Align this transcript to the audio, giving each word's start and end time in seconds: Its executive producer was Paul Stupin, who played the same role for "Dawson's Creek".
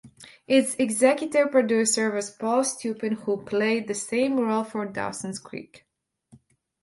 Its 0.47 0.73
executive 0.79 1.51
producer 1.51 2.09
was 2.09 2.31
Paul 2.31 2.63
Stupin, 2.63 3.11
who 3.13 3.37
played 3.45 3.87
the 3.87 3.93
same 3.93 4.39
role 4.39 4.63
for 4.63 4.83
"Dawson's 4.83 5.37
Creek". 5.37 5.85